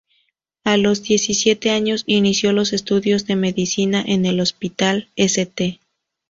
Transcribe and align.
A 0.63 0.77
los 0.77 1.03
diecisiete 1.03 1.69
años 1.69 2.01
inició 2.07 2.53
los 2.53 2.73
estudios 2.73 3.27
de 3.27 3.35
medicina 3.35 4.03
en 4.03 4.25
el 4.25 4.39
Hospital 4.41 5.11
"St. 5.15 5.79